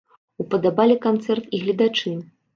Упадабалі 0.43 0.95
канцэрт 1.05 1.45
і 1.59 1.61
гледачы. 1.67 2.17